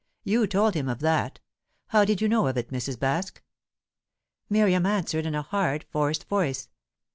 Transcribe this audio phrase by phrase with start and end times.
[0.23, 1.39] You told him of that.
[1.89, 2.95] How did you know of it, Mrs.
[2.95, 3.37] Baske?"
[4.49, 6.69] Miriam answered in a hard, forced voice.